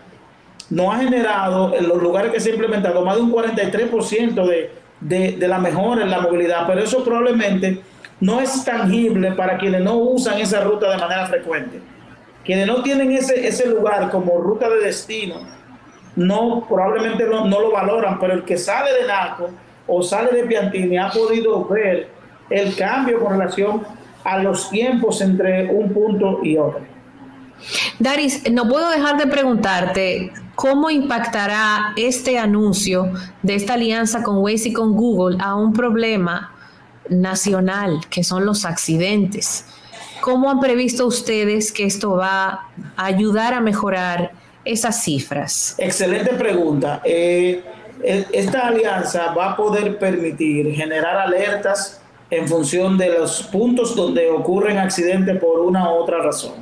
no 0.70 0.92
ha 0.92 0.98
generado 0.98 1.74
en 1.74 1.88
los 1.88 2.02
lugares 2.02 2.32
que 2.32 2.40
se 2.40 2.50
ha 2.50 2.52
implementado 2.54 3.04
más 3.04 3.16
de 3.16 3.22
un 3.22 3.32
43% 3.32 4.46
de, 4.46 4.70
de, 5.00 5.32
de 5.32 5.48
la 5.48 5.58
mejora 5.58 6.02
en 6.02 6.10
la 6.10 6.20
movilidad, 6.20 6.66
pero 6.66 6.82
eso 6.82 7.04
probablemente 7.04 7.82
no 8.20 8.40
es 8.40 8.64
tangible 8.64 9.32
para 9.32 9.58
quienes 9.58 9.82
no 9.82 9.96
usan 9.96 10.38
esa 10.38 10.62
ruta 10.62 10.90
de 10.90 10.98
manera 10.98 11.26
frecuente. 11.26 11.80
Quienes 12.44 12.66
no 12.66 12.82
tienen 12.82 13.12
ese, 13.12 13.46
ese 13.46 13.68
lugar 13.68 14.10
como 14.10 14.38
ruta 14.38 14.68
de 14.68 14.80
destino, 14.80 15.36
no 16.16 16.66
probablemente 16.68 17.24
no, 17.26 17.46
no 17.46 17.60
lo 17.60 17.72
valoran, 17.72 18.18
pero 18.18 18.34
el 18.34 18.44
que 18.44 18.56
sale 18.56 18.92
de 18.92 19.06
Naco 19.06 19.50
o 19.86 20.02
sale 20.02 20.30
de 20.32 20.44
Piantini 20.44 20.98
ha 20.98 21.10
podido 21.10 21.64
ver 21.66 22.08
el 22.48 22.74
cambio 22.76 23.20
con 23.20 23.38
relación 23.38 23.82
a 24.24 24.38
los 24.38 24.70
tiempos 24.70 25.20
entre 25.20 25.66
un 25.66 25.92
punto 25.92 26.40
y 26.42 26.56
otro. 26.56 26.80
Daris, 27.98 28.50
no 28.50 28.68
puedo 28.68 28.90
dejar 28.90 29.18
de 29.18 29.26
preguntarte 29.26 30.32
cómo 30.60 30.90
impactará 30.90 31.94
este 31.96 32.38
anuncio 32.38 33.10
de 33.42 33.54
esta 33.54 33.72
alianza 33.74 34.22
con 34.22 34.36
Waze 34.42 34.68
y 34.68 34.72
con 34.74 34.92
Google 34.94 35.38
a 35.40 35.54
un 35.54 35.72
problema 35.72 36.52
nacional, 37.08 38.00
que 38.10 38.22
son 38.22 38.44
los 38.44 38.66
accidentes. 38.66 39.64
¿Cómo 40.20 40.50
han 40.50 40.60
previsto 40.60 41.06
ustedes 41.06 41.72
que 41.72 41.84
esto 41.84 42.10
va 42.10 42.66
a 42.94 43.04
ayudar 43.06 43.54
a 43.54 43.62
mejorar 43.62 44.32
esas 44.62 45.02
cifras? 45.02 45.76
Excelente 45.78 46.34
pregunta. 46.34 47.00
Eh, 47.04 47.64
e, 48.02 48.26
esta 48.30 48.66
alianza 48.66 49.32
va 49.32 49.52
a 49.52 49.56
poder 49.56 49.98
permitir 49.98 50.74
generar 50.74 51.16
alertas 51.16 52.02
en 52.30 52.46
función 52.46 52.98
de 52.98 53.18
los 53.18 53.44
puntos 53.44 53.96
donde 53.96 54.28
ocurren 54.28 54.76
accidentes 54.76 55.40
por 55.40 55.60
una 55.60 55.90
u 55.90 55.94
otra 55.94 56.18
razón. 56.18 56.52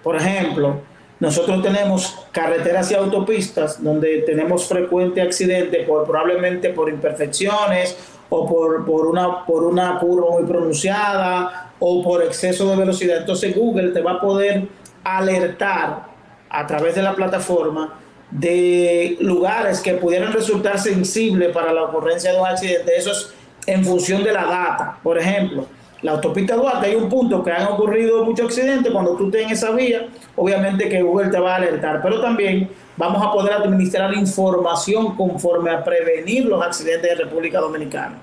Por 0.00 0.14
ejemplo, 0.14 0.91
nosotros 1.22 1.62
tenemos 1.62 2.18
carreteras 2.32 2.90
y 2.90 2.94
autopistas 2.94 3.80
donde 3.80 4.22
tenemos 4.26 4.66
frecuente 4.66 5.22
accidente 5.22 5.84
por 5.84 6.04
probablemente 6.04 6.70
por 6.70 6.88
imperfecciones 6.88 7.96
o 8.28 8.44
por, 8.48 8.84
por, 8.84 9.06
una, 9.06 9.46
por 9.46 9.62
una 9.62 10.00
curva 10.00 10.32
muy 10.32 10.42
pronunciada 10.42 11.74
o 11.78 12.02
por 12.02 12.24
exceso 12.24 12.68
de 12.68 12.74
velocidad. 12.74 13.18
Entonces 13.18 13.54
Google 13.54 13.90
te 13.90 14.00
va 14.00 14.14
a 14.14 14.20
poder 14.20 14.66
alertar 15.04 16.06
a 16.50 16.66
través 16.66 16.96
de 16.96 17.02
la 17.02 17.14
plataforma 17.14 18.00
de 18.28 19.16
lugares 19.20 19.78
que 19.78 19.94
pudieran 19.94 20.32
resultar 20.32 20.80
sensibles 20.80 21.52
para 21.52 21.72
la 21.72 21.84
ocurrencia 21.84 22.32
de 22.32 22.40
un 22.40 22.48
accidente. 22.48 22.96
Eso 22.96 23.12
es 23.12 23.32
en 23.66 23.84
función 23.84 24.24
de 24.24 24.32
la 24.32 24.44
data. 24.44 24.98
Por 25.00 25.16
ejemplo, 25.20 25.68
la 26.02 26.12
autopista 26.12 26.56
Duarte 26.56 26.88
hay 26.88 26.96
un 26.96 27.08
punto 27.08 27.44
que 27.44 27.52
han 27.52 27.68
ocurrido 27.68 28.24
muchos 28.24 28.46
accidentes. 28.46 28.92
Cuando 28.92 29.16
tú 29.16 29.26
estés 29.26 29.44
en 29.44 29.50
esa 29.50 29.70
vía, 29.70 30.08
obviamente 30.34 30.88
que 30.88 31.00
Google 31.00 31.30
te 31.30 31.38
va 31.38 31.54
a 31.54 31.56
alertar. 31.56 32.02
Pero 32.02 32.20
también 32.20 32.68
vamos 32.96 33.24
a 33.24 33.30
poder 33.30 33.52
administrar 33.52 34.12
información 34.14 35.16
conforme 35.16 35.70
a 35.70 35.84
prevenir 35.84 36.46
los 36.46 36.60
accidentes 36.60 37.08
de 37.08 37.24
República 37.24 37.60
Dominicana. 37.60 38.18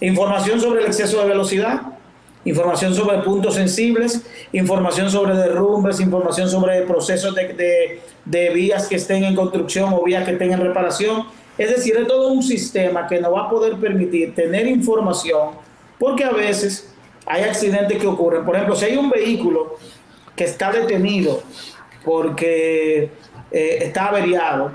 Información 0.00 0.60
sobre 0.60 0.80
el 0.80 0.86
exceso 0.86 1.20
de 1.20 1.28
velocidad, 1.28 1.82
información 2.44 2.94
sobre 2.94 3.18
puntos 3.18 3.54
sensibles, 3.54 4.26
información 4.52 5.08
sobre 5.08 5.34
derrumbes, 5.34 6.00
información 6.00 6.48
sobre 6.48 6.82
procesos 6.82 7.32
de, 7.34 8.00
de, 8.24 8.50
vías 8.50 8.88
que 8.88 8.96
estén 8.96 9.22
en 9.22 9.36
construcción 9.36 9.92
o 9.92 10.02
vías 10.02 10.24
que 10.24 10.32
estén 10.32 10.52
en 10.52 10.60
reparación. 10.60 11.26
Es 11.56 11.70
decir, 11.70 11.96
es 11.96 12.08
todo 12.08 12.32
un 12.32 12.42
sistema 12.42 13.06
que 13.06 13.20
nos 13.20 13.32
va 13.32 13.42
a 13.42 13.50
poder 13.50 13.76
permitir 13.76 14.34
tener 14.34 14.66
información, 14.66 15.50
porque 15.98 16.24
a 16.24 16.30
veces 16.30 16.89
hay 17.26 17.42
accidentes 17.42 17.98
que 17.98 18.06
ocurren. 18.06 18.44
Por 18.44 18.54
ejemplo, 18.54 18.74
si 18.74 18.86
hay 18.86 18.96
un 18.96 19.10
vehículo 19.10 19.76
que 20.36 20.44
está 20.44 20.72
detenido 20.72 21.42
porque 22.04 23.10
eh, 23.50 23.78
está 23.82 24.06
averiado, 24.06 24.72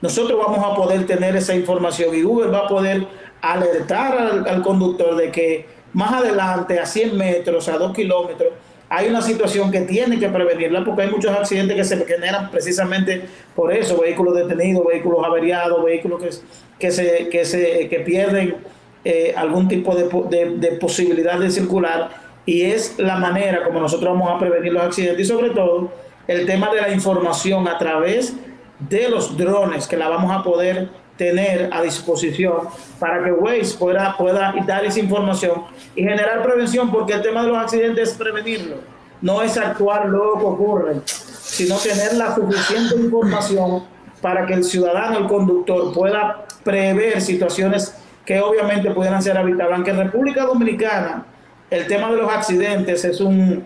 nosotros 0.00 0.38
vamos 0.38 0.64
a 0.64 0.74
poder 0.74 1.06
tener 1.06 1.36
esa 1.36 1.54
información 1.54 2.14
y 2.14 2.22
Google 2.22 2.50
va 2.50 2.60
a 2.60 2.68
poder 2.68 3.06
alertar 3.40 4.18
al, 4.18 4.48
al 4.48 4.62
conductor 4.62 5.16
de 5.16 5.30
que 5.30 5.66
más 5.92 6.12
adelante, 6.12 6.78
a 6.78 6.86
100 6.86 7.16
metros, 7.16 7.68
a 7.68 7.78
2 7.78 7.94
kilómetros, 7.94 8.52
hay 8.88 9.08
una 9.08 9.22
situación 9.22 9.70
que 9.70 9.80
tiene 9.80 10.18
que 10.18 10.28
prevenirla 10.28 10.84
porque 10.84 11.02
hay 11.02 11.10
muchos 11.10 11.32
accidentes 11.32 11.76
que 11.76 11.84
se 11.84 12.04
generan 12.04 12.50
precisamente 12.50 13.24
por 13.54 13.72
eso, 13.72 14.00
vehículos 14.00 14.34
detenidos, 14.36 14.84
vehículos 14.86 15.24
averiados, 15.24 15.82
vehículos 15.84 16.22
que, 16.22 16.30
que, 16.78 16.90
se, 16.90 17.28
que, 17.28 17.44
se, 17.44 17.88
que 17.88 18.00
pierden 18.00 18.56
eh, 19.04 19.34
algún 19.36 19.68
tipo 19.68 19.94
de, 19.94 20.08
de, 20.30 20.56
de, 20.56 20.76
posibilidad 20.76 21.38
de 21.38 21.50
circular 21.50 22.10
y 22.46 22.62
es 22.62 22.98
la 22.98 23.16
manera 23.16 23.64
como 23.64 23.80
nosotros 23.80 24.12
vamos 24.12 24.30
a 24.30 24.38
prevenir 24.38 24.72
los 24.72 24.82
accidentes 24.82 25.26
y 25.26 25.28
sobre 25.28 25.50
todo 25.50 25.92
el 26.26 26.46
tema 26.46 26.72
de 26.72 26.80
la 26.80 26.90
información 26.90 27.68
a 27.68 27.76
través 27.78 28.34
de 28.78 29.08
los 29.08 29.36
drones 29.36 29.86
que 29.86 29.96
la 29.96 30.08
vamos 30.08 30.32
a 30.32 30.42
poder 30.42 30.88
tener 31.16 31.70
a 31.72 31.82
disposición 31.82 32.68
para 32.98 33.22
que 33.22 33.32
Waze 33.32 33.76
pueda, 33.78 34.16
pueda 34.16 34.54
dar 34.66 34.84
esa 34.84 34.98
información 34.98 35.62
y 35.94 36.02
generar 36.02 36.42
prevención, 36.42 36.90
porque 36.90 37.12
el 37.12 37.22
tema 37.22 37.42
de 37.42 37.48
los 37.48 37.58
accidentes 37.58 38.10
es 38.10 38.16
prevenirlo, 38.16 38.76
no 39.20 39.42
es 39.42 39.56
actuar 39.56 40.06
luego 40.06 40.38
que 40.38 40.44
ocurre, 40.44 40.94
sino 41.06 41.76
tener 41.76 42.14
la 42.14 42.34
suficiente 42.34 42.96
información 42.96 43.84
para 44.20 44.46
que 44.46 44.54
el 44.54 44.64
ciudadano, 44.64 45.18
el 45.18 45.26
conductor, 45.26 45.92
pueda 45.92 46.46
prever 46.64 47.20
situaciones 47.20 47.94
que 48.24 48.40
obviamente 48.40 48.90
pudieran 48.90 49.22
ser 49.22 49.36
habitables. 49.36 49.74
Aunque 49.74 49.90
en 49.90 49.98
República 49.98 50.44
Dominicana 50.44 51.26
el 51.70 51.86
tema 51.86 52.10
de 52.10 52.16
los 52.18 52.30
accidentes 52.30 53.04
es 53.04 53.20
un 53.20 53.64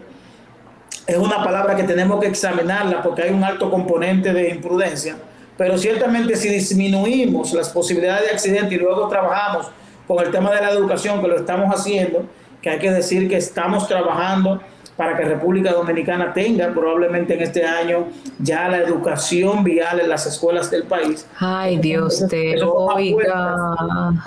es 1.07 1.17
una 1.17 1.43
palabra 1.43 1.75
que 1.75 1.85
tenemos 1.85 2.21
que 2.21 2.27
examinarla 2.27 3.03
porque 3.03 3.23
hay 3.23 3.31
un 3.31 3.43
alto 3.43 3.71
componente 3.71 4.33
de 4.33 4.50
imprudencia 4.50 5.17
pero 5.59 5.77
ciertamente 5.77 6.37
si 6.37 6.49
disminuimos 6.49 7.53
las 7.53 7.69
posibilidades 7.71 8.27
de 8.27 8.31
accidente 8.31 8.77
y 8.77 8.79
luego 8.79 9.09
trabajamos 9.09 9.67
con 10.07 10.25
el 10.25 10.31
tema 10.31 10.53
de 10.53 10.61
la 10.62 10.71
educación, 10.71 11.21
que 11.21 11.27
lo 11.27 11.37
estamos 11.37 11.69
haciendo, 11.75 12.25
que 12.62 12.71
hay 12.71 12.79
que 12.79 12.93
decir 12.93 13.29
que 13.29 13.37
estamos 13.37 13.88
trabajando 13.88 14.62
para 14.99 15.17
que 15.17 15.25
República 15.25 15.73
Dominicana 15.73 16.35
tenga 16.35 16.69
probablemente 16.75 17.33
en 17.33 17.40
este 17.40 17.64
año 17.64 18.09
ya 18.38 18.69
la 18.69 18.78
educación 18.78 19.64
vial 19.64 20.00
en 20.00 20.11
las 20.11 20.26
escuelas 20.26 20.71
del 20.71 20.83
país. 20.83 21.26
Ay, 21.38 21.78
Dios 21.78 22.26
te 22.28 22.62
oiga. 22.62 23.55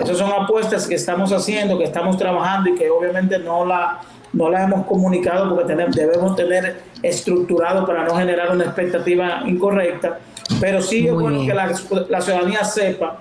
Esas 0.00 0.18
son 0.18 0.32
apuestas 0.32 0.88
que 0.88 0.96
estamos 0.96 1.32
haciendo, 1.32 1.78
que 1.78 1.84
estamos 1.84 2.16
trabajando 2.16 2.70
y 2.70 2.74
que 2.74 2.90
obviamente 2.90 3.38
no 3.38 3.64
la, 3.64 4.00
no 4.32 4.50
la 4.50 4.64
hemos 4.64 4.84
comunicado 4.86 5.50
porque 5.54 5.66
tenemos, 5.66 5.94
debemos 5.94 6.34
tener 6.34 6.80
estructurado 7.02 7.86
para 7.86 8.04
no 8.04 8.16
generar 8.16 8.50
una 8.50 8.64
expectativa 8.64 9.42
incorrecta 9.46 10.18
pero 10.60 10.82
sí 10.82 11.06
es 11.06 11.14
bueno 11.14 11.44
que 11.46 11.54
la, 11.54 11.74
ciudadanía 12.20 12.64
sepa 12.64 13.18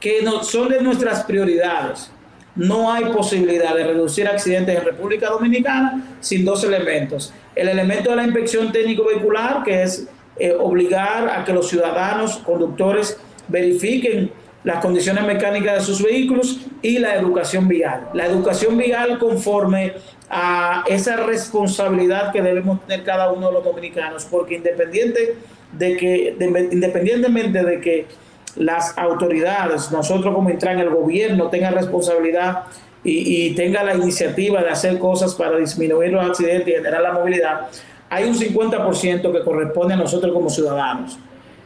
que 0.00 0.22
no, 0.22 0.42
son 0.42 0.68
de 0.68 0.82
nuestras 0.82 1.24
prioridades. 1.24 2.10
No 2.56 2.92
hay 2.92 3.06
posibilidad 3.06 3.74
de 3.74 3.84
reducir 3.84 4.28
accidentes 4.28 4.76
en 4.76 4.84
República 4.84 5.28
Dominicana 5.28 6.16
sin 6.20 6.44
dos 6.44 6.62
elementos. 6.64 7.32
El 7.54 7.68
elemento 7.68 8.10
de 8.10 8.16
la 8.16 8.24
inspección 8.24 8.70
técnico 8.70 9.04
vehicular, 9.06 9.62
que 9.64 9.82
es 9.82 10.06
eh, 10.36 10.52
obligar 10.52 11.28
a 11.28 11.44
que 11.44 11.52
los 11.52 11.68
ciudadanos, 11.68 12.38
conductores, 12.38 13.18
verifiquen 13.48 14.30
las 14.64 14.80
condiciones 14.80 15.24
mecánicas 15.24 15.78
de 15.78 15.84
sus 15.84 16.02
vehículos 16.02 16.60
y 16.80 16.98
la 16.98 17.14
educación 17.16 17.68
vial. 17.68 18.08
La 18.14 18.26
educación 18.26 18.78
vial 18.78 19.18
conforme 19.18 19.92
a 20.30 20.84
esa 20.88 21.16
responsabilidad 21.16 22.32
que 22.32 22.40
debemos 22.40 22.84
tener 22.86 23.04
cada 23.04 23.30
uno 23.30 23.48
de 23.48 23.52
los 23.52 23.64
dominicanos, 23.64 24.26
porque 24.28 24.56
independiente 24.56 25.36
de 25.72 25.96
que, 25.96 26.36
independientemente 26.72 27.62
de 27.62 27.80
que 27.80 28.06
las 28.56 28.96
autoridades, 28.96 29.90
nosotros 29.90 30.34
como 30.34 30.50
entran 30.50 30.78
el 30.78 30.90
gobierno, 30.90 31.48
tengan 31.48 31.74
responsabilidad 31.74 32.64
y, 33.02 33.48
y, 33.48 33.54
tenga 33.54 33.82
la 33.82 33.94
iniciativa 33.94 34.62
de 34.62 34.70
hacer 34.70 34.98
cosas 34.98 35.34
para 35.34 35.58
disminuir 35.58 36.12
los 36.12 36.24
accidentes 36.24 36.68
y 36.68 36.72
generar 36.72 37.02
la 37.02 37.12
movilidad, 37.12 37.68
hay 38.08 38.24
un 38.24 38.34
50% 38.34 39.32
que 39.32 39.40
corresponde 39.40 39.94
a 39.94 39.96
nosotros 39.96 40.32
como 40.32 40.48
ciudadanos, 40.48 41.18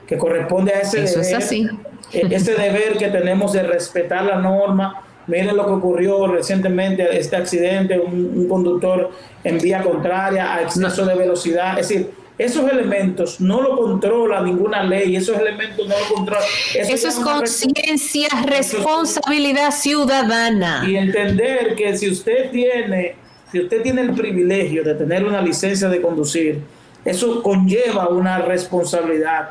que 0.06 0.16
corresponde 0.16 0.72
a 0.72 0.80
ese 0.80 1.04
Eso 1.04 1.20
es 1.20 1.34
así. 1.34 1.68
E, 2.12 2.26
ese 2.30 2.54
deber 2.54 2.96
que 2.96 3.08
tenemos 3.08 3.52
de 3.52 3.62
respetar 3.62 4.24
la 4.24 4.36
norma. 4.36 5.02
Miren 5.26 5.58
lo 5.58 5.66
que 5.66 5.72
ocurrió 5.72 6.26
recientemente, 6.26 7.18
este 7.18 7.36
accidente, 7.36 7.98
un, 7.98 8.32
un 8.34 8.48
conductor 8.48 9.10
en 9.44 9.58
vía 9.58 9.82
contraria 9.82 10.54
a 10.54 10.62
exceso 10.62 11.04
de 11.04 11.14
velocidad. 11.14 11.78
Es 11.78 11.88
decir, 11.88 12.10
esos 12.38 12.70
elementos 12.70 13.40
no 13.40 13.60
lo 13.60 13.76
controla 13.76 14.40
ninguna 14.40 14.84
ley, 14.84 15.16
esos 15.16 15.36
elementos 15.36 15.86
no 15.86 15.94
lo 15.98 16.14
controla. 16.14 16.44
Eso, 16.74 16.94
Eso 16.94 17.08
es 17.08 17.14
conciencia, 17.16 18.28
responsabilidad 18.46 19.72
ciudadana. 19.72 20.84
Y 20.86 20.96
entender 20.96 21.74
que 21.74 21.96
si 21.96 22.08
usted 22.08 22.50
tiene, 22.50 23.16
si 23.50 23.60
usted 23.60 23.82
tiene 23.82 24.02
el 24.02 24.14
privilegio 24.14 24.84
de 24.84 24.94
tener 24.94 25.24
una 25.24 25.42
licencia 25.42 25.88
de 25.88 26.00
conducir, 26.00 26.60
eso 27.04 27.42
conlleva 27.42 28.08
una 28.08 28.38
responsabilidad. 28.38 29.50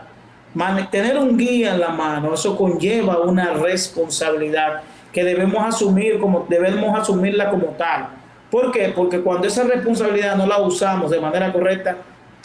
tener 0.89 1.17
un 1.17 1.38
guía 1.38 1.74
en 1.74 1.82
la 1.82 1.89
mano, 1.89 2.34
eso 2.34 2.56
conlleva 2.56 3.20
una 3.20 3.53
responsabilidad 3.53 4.82
que 5.12 5.24
debemos 5.24 5.63
asumir 5.65 6.20
como 6.20 6.46
debemos 6.50 6.98
asumirla 6.98 7.50
como 7.50 7.67
tal 7.77 8.10
¿Por 8.50 8.72
qué? 8.72 8.94
Porque 8.96 9.20
cuando 9.20 9.48
esa 9.48 9.63
responsabilidad 9.63 10.36
no 10.36 10.48
la 10.48 10.60
usamos 10.60 11.12
de 11.12 11.20
manera 11.20 11.51
correcta, 11.51 11.98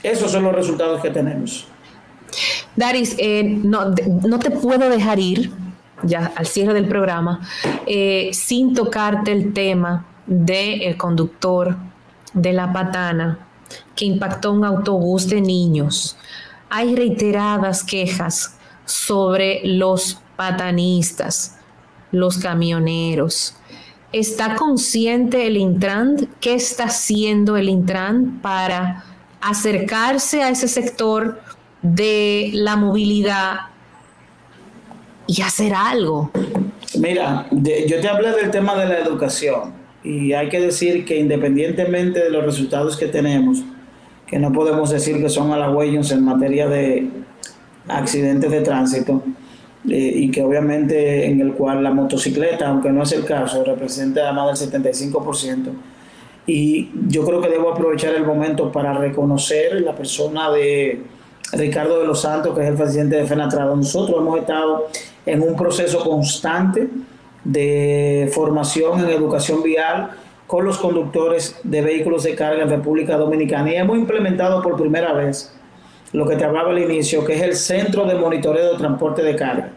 esos 0.03 0.33
son 0.33 0.45
los 0.45 0.55
resultados 0.55 1.01
que 1.01 1.11
tenemos. 1.11 1.67
Daris, 2.77 3.15
eh, 3.19 3.45
no, 3.45 3.95
te 3.95 4.51
puedo 4.51 4.89
dejar 4.89 5.19
ir 5.19 5.53
ya 6.03 6.33
al 6.35 6.47
cierre 6.47 6.75
del 6.75 6.89
programa 6.89 7.41
eh, 7.87 8.31
sin 8.33 8.75
tocarte 8.75 9.31
el 9.33 9.53
tema 9.53 10.07
del 10.27 10.97
conductor 10.97 11.77
de 12.33 12.53
la 12.53 12.73
patana 12.73 13.39
que 13.95 14.07
impactó 14.07 14.53
un 14.53 14.65
autobús 14.65 15.29
de 15.29 15.41
niños. 15.41 16.17
Hay 16.71 16.97
reiteradas 16.97 17.85
quejas 17.85 18.57
sobre 18.87 19.61
los 19.65 20.21
patanistas, 20.37 21.59
los 22.11 22.39
camioneros. 22.39 23.57
¿Está 24.13 24.57
consciente 24.57 25.47
el 25.47 25.57
Intran? 25.57 26.29
¿Qué 26.41 26.55
está 26.55 26.85
haciendo 26.85 27.57
el 27.57 27.69
Intran 27.69 28.41
para 28.43 29.05
acercarse 29.43 30.43
a 30.43 30.51
ese 30.51 30.69
sector 30.69 31.41
de 31.83 32.51
la 32.55 32.77
movilidad 32.77 33.61
y 35.27 35.43
hacer 35.43 35.75
algo? 35.75 36.31
Mira, 36.99 37.47
yo 37.51 38.01
te 38.01 38.09
hablé 38.09 38.33
del 38.33 38.51
tema 38.51 38.75
de 38.77 38.87
la 38.87 38.99
educación 38.99 39.73
y 40.05 40.33
hay 40.33 40.49
que 40.49 40.61
decir 40.61 41.05
que 41.05 41.19
independientemente 41.19 42.25
de 42.25 42.31
los 42.31 42.45
resultados 42.45 42.97
que 42.97 43.07
tenemos, 43.07 43.63
que 44.27 44.39
no 44.39 44.53
podemos 44.53 44.91
decir 44.91 45.21
que 45.21 45.29
son 45.29 45.53
halagüeños 45.53 46.11
en 46.13 46.25
materia 46.25 46.69
de 46.69 47.09
accidentes 47.89 48.51
de 48.51 48.61
tránsito, 48.61 49.23
eh, 49.89 50.13
y 50.15 50.31
que 50.31 50.43
obviamente 50.43 51.27
en 51.27 51.41
el 51.41 51.55
cual 51.55 51.83
la 51.83 51.91
motocicleta, 51.91 52.69
aunque 52.69 52.91
no 52.91 53.03
es 53.03 53.13
el 53.13 53.25
caso, 53.25 53.65
representa 53.65 54.33
más 54.33 54.61
del 54.61 54.71
75%. 54.71 55.71
Y 56.47 56.91
yo 57.09 57.25
creo 57.25 57.41
que 57.41 57.49
debo 57.49 57.71
aprovechar 57.71 58.15
el 58.15 58.25
momento 58.25 58.73
para 58.73 58.93
reconocer 58.93 59.81
la 59.81 59.95
persona 59.95 60.51
de 60.51 61.03
Ricardo 61.53 62.01
de 62.01 62.07
los 62.07 62.21
Santos, 62.21 62.55
que 62.55 62.63
es 62.63 62.69
el 62.69 62.77
presidente 62.77 63.17
de 63.17 63.27
FENATRADO. 63.27 63.77
Nosotros 63.77 64.19
hemos 64.19 64.41
estado 64.41 64.89
en 65.27 65.43
un 65.43 65.55
proceso 65.55 66.03
constante 66.03 66.89
de 67.45 68.31
formación 68.33 69.01
en 69.01 69.11
educación 69.11 69.63
vial 69.63 70.11
con 70.47 70.65
los 70.65 70.79
conductores 70.79 71.59
de 71.63 71.81
vehículos 71.81 72.25
de 72.25 72.35
carga 72.35 72.63
en 72.63 72.71
República 72.71 73.17
Dominicana 73.17 73.73
y 73.73 73.77
hemos 73.77 73.97
implementado 73.97 74.63
por 74.63 74.77
primera 74.77 75.13
vez 75.13 75.55
lo 76.13 76.27
que 76.27 76.37
te 76.37 76.45
hablaba 76.45 76.71
al 76.71 76.79
inicio, 76.79 77.25
que 77.25 77.35
es 77.35 77.43
el 77.43 77.57
Centro 77.57 78.05
de 78.05 78.15
Monitoreo 78.15 78.73
de 78.73 78.79
Transporte 78.79 79.23
de 79.23 79.35
Carga. 79.35 79.71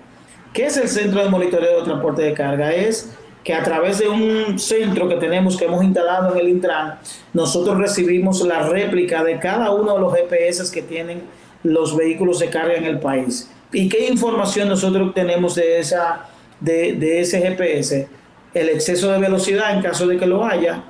¿Qué 0.51 0.65
es 0.65 0.77
el 0.77 0.89
Centro 0.89 1.23
de 1.23 1.29
Monitoreo 1.29 1.79
de 1.79 1.85
Transporte 1.85 2.23
de 2.23 2.33
Carga? 2.33 2.73
Es 2.73 3.15
que 3.45 3.53
a 3.53 3.61
través 3.61 3.99
de 3.99 4.09
un 4.09 4.57
centro 4.57 5.07
que 5.07 5.17
tenemos, 5.17 5.55
que 5.55 5.65
hemos 5.65 5.83
instalado 5.83 6.33
en 6.33 6.39
el 6.39 6.49
Intran, 6.49 6.97
nosotros 7.31 7.77
recibimos 7.77 8.41
la 8.41 8.67
réplica 8.67 9.23
de 9.23 9.37
cada 9.37 9.69
uno 9.69 9.93
de 9.93 9.99
los 9.99 10.13
GPS 10.15 10.71
que 10.73 10.81
tienen 10.81 11.21
los 11.61 11.95
vehículos 11.95 12.39
de 12.39 12.49
carga 12.49 12.73
en 12.73 12.85
el 12.85 12.99
país. 12.99 13.47
¿Y 13.71 13.87
qué 13.87 14.07
información 14.07 14.67
nosotros 14.67 15.13
tenemos 15.13 15.53
de, 15.53 15.77
esa, 15.77 16.25
de, 16.59 16.93
de 16.93 17.19
ese 17.19 17.39
GPS? 17.39 18.07
El 18.51 18.69
exceso 18.69 19.11
de 19.11 19.19
velocidad 19.19 19.75
en 19.75 19.83
caso 19.83 20.07
de 20.07 20.17
que 20.17 20.25
lo 20.25 20.43
haya, 20.43 20.83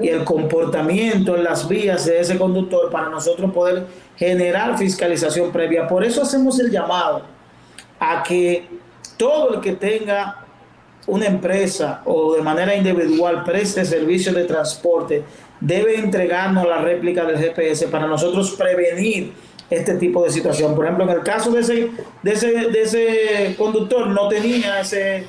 y 0.00 0.08
el 0.08 0.22
comportamiento 0.22 1.34
en 1.34 1.42
las 1.42 1.66
vías 1.66 2.04
de 2.04 2.20
ese 2.20 2.38
conductor 2.38 2.90
para 2.92 3.08
nosotros 3.08 3.50
poder 3.52 3.86
generar 4.16 4.78
fiscalización 4.78 5.50
previa. 5.50 5.88
Por 5.88 6.04
eso 6.04 6.22
hacemos 6.22 6.60
el 6.60 6.70
llamado 6.70 7.22
a 7.98 8.22
que 8.22 8.68
todo 9.16 9.54
el 9.54 9.60
que 9.60 9.72
tenga 9.72 10.44
una 11.08 11.26
empresa 11.26 12.02
o 12.04 12.34
de 12.34 12.42
manera 12.42 12.74
individual 12.76 13.42
preste 13.42 13.84
servicios 13.84 14.34
de 14.34 14.44
transporte 14.44 15.24
debe 15.60 15.98
entregarnos 15.98 16.66
la 16.66 16.78
réplica 16.78 17.24
del 17.24 17.38
GPS 17.38 17.88
para 17.88 18.06
nosotros 18.06 18.52
prevenir 18.52 19.32
este 19.70 19.94
tipo 19.94 20.22
de 20.22 20.30
situación. 20.30 20.74
Por 20.74 20.84
ejemplo, 20.84 21.04
en 21.04 21.10
el 21.10 21.22
caso 21.22 21.50
de 21.50 21.60
ese, 21.60 21.90
de 22.22 22.32
ese, 22.32 22.52
de 22.52 22.82
ese 22.82 23.54
conductor 23.56 24.06
no 24.06 24.28
tenía 24.28 24.80
ese, 24.80 25.24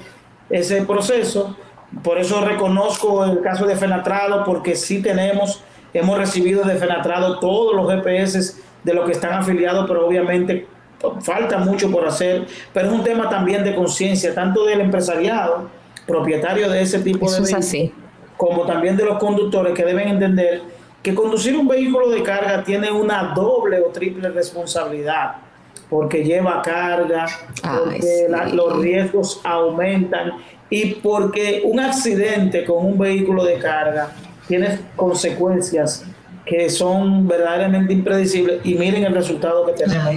ese 0.49 0.83
proceso, 0.83 1.55
por 2.03 2.19
eso 2.19 2.45
reconozco 2.45 3.25
el 3.25 3.41
caso 3.41 3.65
de 3.65 3.75
Fenatrado, 3.75 4.43
porque 4.43 4.75
sí 4.75 5.01
tenemos, 5.01 5.63
hemos 5.93 6.17
recibido 6.17 6.63
de 6.63 6.75
Fenatrado 6.75 7.39
todos 7.39 7.75
los 7.75 7.89
GPS 7.89 8.61
de 8.83 8.93
los 8.93 9.05
que 9.05 9.13
están 9.13 9.33
afiliados, 9.33 9.85
pero 9.87 10.05
obviamente 10.05 10.67
falta 11.21 11.57
mucho 11.57 11.91
por 11.91 12.07
hacer. 12.07 12.45
Pero 12.73 12.87
es 12.87 12.93
un 12.93 13.03
tema 13.03 13.29
también 13.29 13.63
de 13.63 13.75
conciencia, 13.75 14.33
tanto 14.33 14.65
del 14.65 14.81
empresariado, 14.81 15.69
propietario 16.05 16.69
de 16.69 16.81
ese 16.81 16.99
tipo 16.99 17.29
de 17.31 17.41
vehículos, 17.41 17.75
como 18.37 18.65
también 18.65 18.97
de 18.97 19.05
los 19.05 19.19
conductores 19.19 19.73
que 19.73 19.85
deben 19.85 20.07
entender 20.07 20.61
que 21.01 21.15
conducir 21.15 21.55
un 21.55 21.67
vehículo 21.67 22.09
de 22.09 22.23
carga 22.23 22.63
tiene 22.63 22.91
una 22.91 23.33
doble 23.33 23.79
o 23.79 23.85
triple 23.85 24.29
responsabilidad 24.29 25.35
porque 25.89 26.23
lleva 26.23 26.61
carga, 26.61 27.25
porque 27.61 28.27
los 28.53 28.77
riesgos 28.79 29.41
aumentan 29.43 30.33
y 30.69 30.95
porque 30.95 31.61
un 31.65 31.79
accidente 31.79 32.63
con 32.63 32.85
un 32.85 32.97
vehículo 32.97 33.43
de 33.43 33.57
carga 33.57 34.11
tiene 34.47 34.79
consecuencias 34.95 36.05
que 36.49 36.67
son 36.71 37.27
verdaderamente 37.27 37.93
impredecibles 37.93 38.61
y 38.63 38.73
miren 38.73 39.03
el 39.03 39.13
resultado 39.13 39.67
que 39.67 39.73
tenemos. 39.73 40.15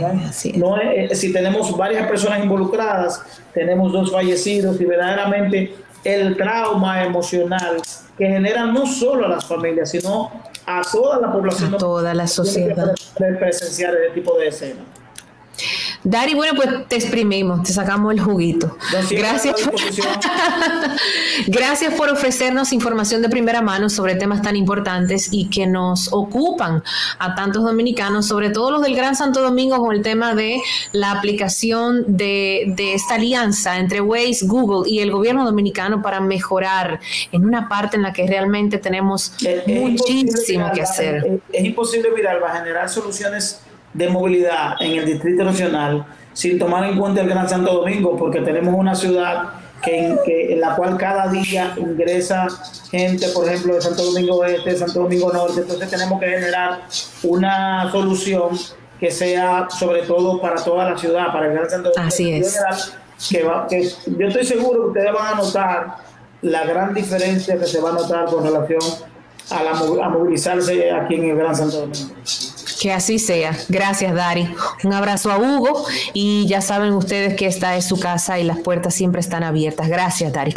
¿no? 0.57 0.81
Eh, 0.81 1.15
si 1.15 1.31
tenemos 1.31 1.77
varias 1.77 2.09
personas 2.09 2.43
involucradas, 2.43 3.23
tenemos 3.53 3.93
dos 3.93 4.11
fallecidos 4.11 4.81
y 4.81 4.87
verdaderamente 4.87 5.75
el 6.05 6.35
trauma 6.39 7.05
emocional 7.05 7.83
que 8.17 8.27
genera 8.27 8.65
no 8.65 8.87
solo 8.87 9.27
a 9.27 9.29
las 9.29 9.45
familias, 9.45 9.91
sino 9.91 10.33
a 10.65 10.81
toda 10.91 11.21
la 11.21 11.31
población. 11.31 11.75
A 11.75 11.77
toda 11.77 12.15
la 12.15 12.27
sociedad. 12.27 12.95
Presenciar 13.39 13.95
ese 13.95 14.15
tipo 14.15 14.39
de 14.39 14.49
escenas. 14.49 14.87
Dari, 16.05 16.35
bueno, 16.35 16.55
pues 16.57 16.89
te 16.89 16.97
exprimimos, 16.97 17.63
te 17.63 17.73
sacamos 17.73 18.13
el 18.13 18.21
juguito. 18.21 18.77
Gracias 19.11 19.61
por, 19.61 19.75
Gracias 21.47 21.95
por 21.95 22.11
ofrecernos 22.11 22.73
información 22.73 23.23
de 23.23 23.29
primera 23.29 23.63
mano 23.63 23.89
sobre 23.89 24.17
temas 24.17 24.43
tan 24.43 24.57
importantes 24.57 25.29
y 25.31 25.49
que 25.49 25.67
nos 25.67 26.13
ocupan 26.13 26.83
a 27.19 27.35
tantos 27.37 27.63
dominicanos, 27.63 28.27
sobre 28.27 28.51
todo 28.51 28.73
los 28.73 28.83
del 28.83 28.97
Gran 28.97 29.15
Santo 29.15 29.43
Domingo, 29.43 29.79
con 29.79 29.95
el 29.95 30.03
tema 30.03 30.35
de 30.35 30.61
la 30.91 31.13
aplicación 31.13 32.05
de, 32.17 32.75
esta 32.95 33.15
alianza 33.15 33.79
entre 33.79 34.01
Waze, 34.01 34.45
Google 34.47 34.91
y 34.91 34.99
el 35.01 35.13
gobierno 35.13 35.45
dominicano 35.45 36.03
para 36.03 36.21
mejorar 36.21 37.01
en 37.31 37.45
una 37.45 37.69
parte 37.69 37.97
en 37.97 38.03
la 38.03 38.13
que 38.13 38.27
realmente 38.27 38.79
tenemos 38.79 39.33
muchísimo 39.67 40.71
que 40.73 40.83
hacer. 40.83 41.41
Es, 41.53 41.65
imposible 41.65 42.11
mirar, 42.11 42.43
va 42.43 42.53
a 42.53 42.59
generar 42.59 42.89
soluciones 42.89 43.61
de 43.95 44.09
movilidad 44.09 44.75
en 44.81 44.99
el 44.99 45.07
Distrito 45.07 45.45
Nacional 45.45 46.07
sin 46.33 46.59
tomar 46.59 46.85
en 46.85 46.99
cuenta 46.99 47.21
el 47.21 47.29
Gran 47.29 47.49
Santo 47.49 47.73
Domingo, 47.75 48.17
porque 48.17 48.41
tenemos 48.41 48.75
una 48.75 48.95
ciudad 48.95 49.51
que 49.83 50.53
en, 50.53 50.61
la 50.61 50.77
cual 50.77 50.97
cada 50.97 51.29
día 51.29 51.75
ingresa 51.77 52.47
gente, 52.91 53.29
por 53.29 53.49
ejemplo, 53.49 53.75
de 53.75 53.83
Santo 53.83 54.05
Domingo 54.05 54.37
Oeste, 54.37 54.77
Santo 54.77 55.01
Domingo 55.01 55.33
Norte, 55.33 55.61
entonces 55.61 55.91
tenemos 55.91 56.21
que 56.21 56.27
generar 56.27 56.83
una 57.25 57.91
solución 57.91 58.51
que 59.01 59.11
sea 59.11 59.67
sobre 59.69 60.03
todo 60.03 60.41
para 60.41 60.63
toda 60.63 60.91
la 60.91 60.97
ciudad, 60.97 61.33
para 61.33 61.47
el 61.47 61.53
Gran 61.55 61.69
Santo 61.69 61.91
Domingo. 61.91 62.09
Así 62.09 62.33
es. 62.33 62.59
Que, 63.29 63.45
que 63.69 63.91
yo 64.19 64.29
estoy 64.29 64.45
seguro 64.45 64.83
que 64.83 64.89
ustedes 64.89 65.13
van 65.13 65.35
a 65.35 65.37
notar 65.37 65.97
la 66.43 66.65
gran 66.65 66.95
diferencia 66.95 67.59
que 67.59 67.67
se 67.67 67.81
va 67.81 67.91
a 67.91 67.93
notar 67.95 68.27
con 68.27 68.45
relación 68.45 68.81
a, 69.51 69.63
la, 69.63 69.71
a 70.05 70.09
movilizarse 70.09 70.91
aquí 70.91 71.17
en 71.17 71.31
el 71.31 71.37
Gran 71.37 71.55
Santo 71.55 71.81
Domingo. 71.81 72.15
Que 72.83 72.91
así 72.91 73.21
sea. 73.21 73.57
Gracias, 73.69 74.13
Dari. 74.13 74.53
Un 74.83 74.93
abrazo 74.93 75.31
a 75.31 75.39
Hugo 75.39 75.87
y 76.15 76.47
ya 76.49 76.61
saben 76.61 76.95
ustedes 76.95 77.35
que 77.35 77.47
esta 77.47 77.77
es 77.77 77.85
su 77.85 78.01
casa 78.01 78.41
y 78.41 78.43
las 78.43 78.59
puertas 78.59 78.93
siempre 78.93 79.21
están 79.21 79.45
abiertas. 79.45 79.89
Gracias, 79.89 80.33
Dari. 80.33 80.53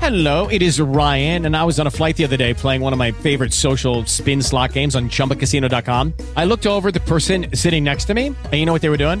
Hello, 0.00 0.46
it 0.46 0.62
is 0.62 0.80
Ryan, 0.80 1.44
and 1.46 1.56
I 1.56 1.64
was 1.64 1.80
on 1.80 1.88
a 1.88 1.90
flight 1.90 2.16
the 2.16 2.24
other 2.24 2.36
day 2.36 2.54
playing 2.54 2.82
one 2.82 2.92
of 2.92 3.00
my 3.00 3.10
favorite 3.10 3.52
social 3.52 4.06
spin 4.06 4.40
slot 4.40 4.72
games 4.72 4.94
on 4.94 5.08
chumbacasino.com. 5.08 6.12
I 6.36 6.44
looked 6.44 6.68
over 6.68 6.92
the 6.92 7.00
person 7.00 7.46
sitting 7.52 7.82
next 7.82 8.04
to 8.04 8.14
me, 8.14 8.26
and 8.26 8.52
you 8.52 8.64
know 8.64 8.72
what 8.72 8.82
they 8.82 8.90
were 8.90 8.96
doing? 8.96 9.20